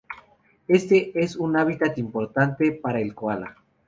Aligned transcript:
Este 0.67 1.11
es 1.23 1.35
un 1.35 1.55
hábitat 1.55 1.95
importante 1.99 2.71
para 2.71 2.99
el 2.99 3.13
koala. 3.13 3.55